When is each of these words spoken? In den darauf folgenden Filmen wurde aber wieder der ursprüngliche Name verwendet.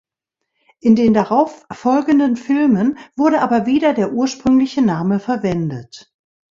In 0.79 0.95
den 0.95 1.13
darauf 1.13 1.67
folgenden 1.71 2.35
Filmen 2.35 2.97
wurde 3.15 3.39
aber 3.43 3.67
wieder 3.67 3.93
der 3.93 4.13
ursprüngliche 4.13 4.81
Name 4.81 5.19
verwendet. 5.19 6.11